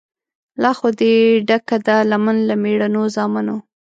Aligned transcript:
لا 0.61 0.71
خو 0.77 0.87
دي 0.99 1.13
ډکه 1.47 1.77
ده 1.87 1.95
لمن 2.11 2.37
له 2.49 2.55
مېړنو 2.63 3.01
زامنو 3.15 3.57